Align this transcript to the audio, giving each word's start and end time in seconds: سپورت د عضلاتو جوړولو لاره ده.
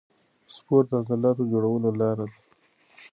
سپورت 0.55 0.85
د 0.89 0.93
عضلاتو 1.01 1.49
جوړولو 1.51 1.89
لاره 2.01 2.25
ده. 2.29 2.37